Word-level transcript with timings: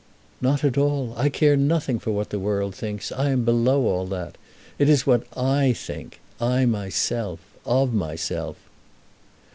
"Not 0.41 0.63
at 0.63 0.79
all. 0.79 1.13
I 1.15 1.29
care 1.29 1.55
nothing 1.55 1.99
for 1.99 2.09
what 2.09 2.31
the 2.31 2.39
world 2.39 2.73
thinks. 2.73 3.11
I 3.11 3.29
am 3.29 3.45
below 3.45 3.85
all 3.85 4.07
that. 4.07 4.35
It 4.79 4.89
is 4.89 5.05
what 5.05 5.25
I 5.37 5.73
think: 5.73 6.19
I 6.39 6.65
myself, 6.65 7.39
of 7.67 7.93
myself." 7.93 8.57